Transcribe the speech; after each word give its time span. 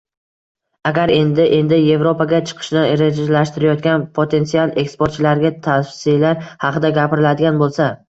Agar 0.91 1.11
endi-endi 1.15 1.79
Yevropaga 1.79 2.39
chiqishni 2.49 2.87
rejalashtirayotgan 3.03 4.09
potensial 4.19 4.77
eksportchilarga 4.87 5.55
tavsiyalar 5.71 6.45
haqida 6.67 6.97
gapiriladigan 7.01 7.67
bo‘lsa. 7.67 7.97